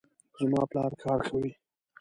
زما 0.39 0.61
پلار 0.71 0.91
کار 1.01 1.19
کوي 1.29 1.51